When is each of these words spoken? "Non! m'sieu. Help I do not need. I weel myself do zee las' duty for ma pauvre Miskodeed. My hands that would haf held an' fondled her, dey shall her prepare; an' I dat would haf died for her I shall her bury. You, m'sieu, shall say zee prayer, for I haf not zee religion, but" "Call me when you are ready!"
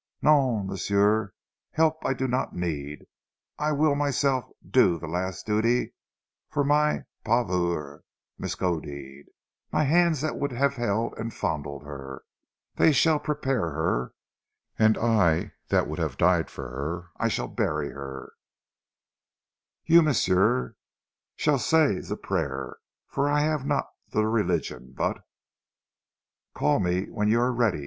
"Non! 0.23 0.65
m'sieu. 0.65 1.29
Help 1.73 2.03
I 2.03 2.15
do 2.15 2.27
not 2.27 2.55
need. 2.55 3.05
I 3.59 3.71
weel 3.71 3.93
myself 3.93 4.45
do 4.67 4.99
zee 4.99 5.05
las' 5.05 5.43
duty 5.43 5.93
for 6.49 6.63
ma 6.63 7.01
pauvre 7.23 8.03
Miskodeed. 8.39 9.25
My 9.71 9.83
hands 9.83 10.21
that 10.21 10.39
would 10.39 10.53
haf 10.53 10.73
held 10.73 11.13
an' 11.19 11.29
fondled 11.29 11.83
her, 11.83 12.23
dey 12.77 12.93
shall 12.93 13.19
her 13.19 13.23
prepare; 13.23 14.13
an' 14.79 14.97
I 14.97 15.51
dat 15.69 15.87
would 15.87 15.99
haf 15.99 16.17
died 16.17 16.49
for 16.49 16.67
her 16.67 17.11
I 17.17 17.27
shall 17.27 17.47
her 17.49 17.53
bury. 17.53 18.27
You, 19.85 20.01
m'sieu, 20.01 20.73
shall 21.35 21.59
say 21.59 22.01
zee 22.01 22.15
prayer, 22.15 22.77
for 23.07 23.29
I 23.29 23.41
haf 23.41 23.63
not 23.65 23.85
zee 24.11 24.23
religion, 24.23 24.95
but" 24.97 25.23
"Call 26.55 26.79
me 26.79 27.05
when 27.11 27.27
you 27.27 27.39
are 27.39 27.51
ready!" 27.53 27.79